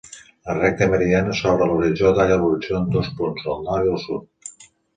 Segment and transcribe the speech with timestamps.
[0.45, 4.61] La recta meridiana sobre l'horitzó talla l'horitzó en dos punts, el nord i el sud.